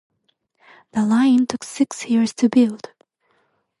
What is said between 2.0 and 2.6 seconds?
years to